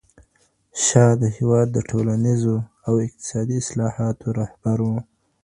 [0.83, 2.55] شاه د هېواد د ټولنیزو
[2.87, 4.91] او اقتصادي اصلاحاتو رهبر و.